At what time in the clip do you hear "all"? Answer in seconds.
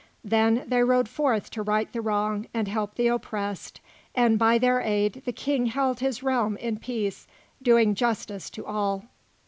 8.65-9.05